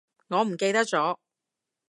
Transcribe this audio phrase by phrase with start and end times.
[0.29, 1.17] 我唔記得咗